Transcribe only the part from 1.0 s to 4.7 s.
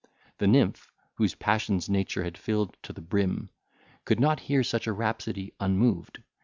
whose passions nature had filled to the brim, could not hear